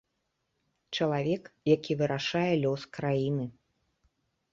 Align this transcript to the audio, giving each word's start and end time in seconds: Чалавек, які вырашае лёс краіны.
Чалавек, 0.95 1.43
які 1.73 1.97
вырашае 1.99 2.49
лёс 2.65 2.81
краіны. 2.99 3.45